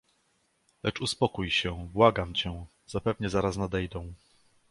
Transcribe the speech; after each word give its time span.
"Lecz 0.83 1.01
uspokój 1.01 1.51
się, 1.51 1.87
błagam 1.93 2.33
cię, 2.35 2.65
zapewne 2.87 3.29
zaraz 3.29 3.57
nadejdą." 3.57 4.13